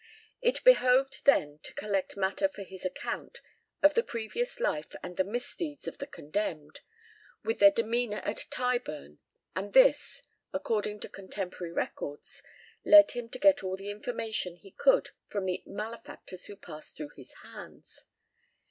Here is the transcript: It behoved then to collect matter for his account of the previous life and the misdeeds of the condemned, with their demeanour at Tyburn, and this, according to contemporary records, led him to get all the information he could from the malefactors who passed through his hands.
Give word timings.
It 0.41 0.63
behoved 0.63 1.25
then 1.25 1.59
to 1.61 1.75
collect 1.75 2.17
matter 2.17 2.47
for 2.47 2.63
his 2.63 2.83
account 2.87 3.39
of 3.83 3.93
the 3.93 4.01
previous 4.01 4.59
life 4.59 4.95
and 5.03 5.15
the 5.15 5.23
misdeeds 5.23 5.87
of 5.87 5.99
the 5.99 6.07
condemned, 6.07 6.79
with 7.43 7.59
their 7.59 7.69
demeanour 7.69 8.17
at 8.25 8.47
Tyburn, 8.49 9.19
and 9.55 9.73
this, 9.73 10.23
according 10.53 11.01
to 11.01 11.07
contemporary 11.07 11.71
records, 11.71 12.41
led 12.83 13.11
him 13.11 13.29
to 13.29 13.37
get 13.37 13.63
all 13.63 13.77
the 13.77 13.91
information 13.91 14.55
he 14.55 14.71
could 14.71 15.11
from 15.27 15.45
the 15.45 15.61
malefactors 15.67 16.45
who 16.45 16.55
passed 16.55 16.97
through 16.97 17.11
his 17.15 17.31
hands. 17.43 18.07